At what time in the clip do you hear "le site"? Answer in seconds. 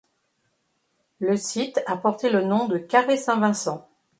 1.19-1.79